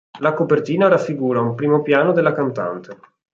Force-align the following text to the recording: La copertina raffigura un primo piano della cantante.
La 0.21 0.33
copertina 0.33 0.87
raffigura 0.87 1.41
un 1.41 1.53
primo 1.53 1.83
piano 1.83 2.11
della 2.11 2.31
cantante. 2.33 2.97